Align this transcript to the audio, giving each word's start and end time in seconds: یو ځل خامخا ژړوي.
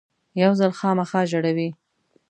یو 0.41 0.51
ځل 0.59 0.71
خامخا 0.79 1.21
ژړوي. 1.31 1.69